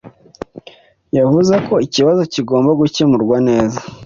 Yavuze 1.17 1.55
ko 1.67 1.73
ikibazo 1.85 2.21
kigomba 2.33 2.71
gukemurwa 2.81 3.37
neza. 3.47 3.79